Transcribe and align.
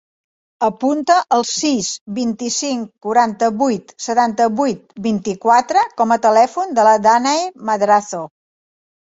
Apunta 0.67 1.17
el 1.35 1.43
sis, 1.49 1.89
vint-i-cinc, 2.15 2.87
quaranta-vuit, 3.07 3.93
setanta-vuit, 4.07 4.81
vint-i-quatre 5.09 5.85
com 6.03 6.17
a 6.17 6.19
telèfon 6.27 6.75
de 6.81 6.87
la 6.91 6.99
Dànae 7.11 7.45
Madrazo. 7.71 8.25